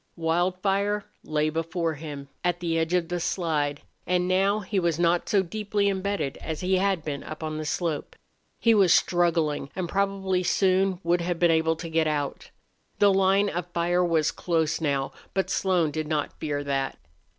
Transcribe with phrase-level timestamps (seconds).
[0.15, 5.29] Wildfire lay before him, at the edge of the slide, and now he was not
[5.29, 8.15] so deeply embedded as he had been up on the slope.
[8.59, 12.49] He was struggling and probably soon would have been able to get out.
[12.97, 16.97] The line of fire was close now, but Slone did not fear that.